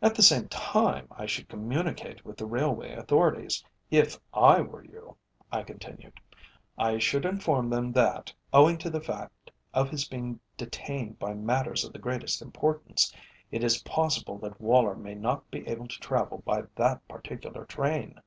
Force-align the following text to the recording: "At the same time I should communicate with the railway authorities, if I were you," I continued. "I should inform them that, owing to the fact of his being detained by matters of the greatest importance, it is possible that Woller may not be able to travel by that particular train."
"At 0.00 0.14
the 0.14 0.22
same 0.22 0.46
time 0.46 1.08
I 1.10 1.26
should 1.26 1.48
communicate 1.48 2.24
with 2.24 2.36
the 2.36 2.46
railway 2.46 2.92
authorities, 2.92 3.64
if 3.90 4.16
I 4.32 4.60
were 4.60 4.84
you," 4.84 5.16
I 5.50 5.64
continued. 5.64 6.20
"I 6.78 6.98
should 6.98 7.24
inform 7.24 7.68
them 7.68 7.90
that, 7.94 8.32
owing 8.52 8.78
to 8.78 8.88
the 8.88 9.00
fact 9.00 9.50
of 9.74 9.90
his 9.90 10.06
being 10.06 10.38
detained 10.56 11.18
by 11.18 11.34
matters 11.34 11.84
of 11.84 11.92
the 11.92 11.98
greatest 11.98 12.40
importance, 12.40 13.12
it 13.50 13.64
is 13.64 13.82
possible 13.82 14.38
that 14.38 14.60
Woller 14.60 14.94
may 14.94 15.16
not 15.16 15.50
be 15.50 15.66
able 15.66 15.88
to 15.88 15.98
travel 15.98 16.44
by 16.46 16.62
that 16.76 17.08
particular 17.08 17.64
train." 17.64 18.20